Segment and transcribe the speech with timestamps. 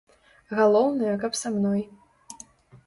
[0.59, 1.81] Галоўнае, каб са мной.